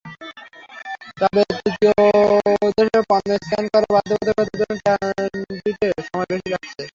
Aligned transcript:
তবে 1.17 1.41
তৃতীয় 1.51 1.93
দেশে 2.77 2.99
পণ্য 3.09 3.29
স্ক্যান 3.39 3.65
করার 3.73 3.91
বাধ্যবাধকতার 3.95 4.47
জন্য 4.53 4.73
ট্রানজিটে 4.81 5.87
সময় 6.07 6.27
বেশি 6.31 6.47
লাগছে। 6.53 6.83